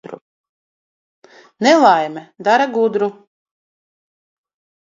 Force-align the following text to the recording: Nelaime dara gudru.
Nelaime 1.63 2.21
dara 2.45 2.65
gudru. 2.75 3.09